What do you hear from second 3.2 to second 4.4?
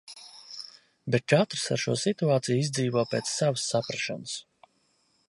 savas saprašanas.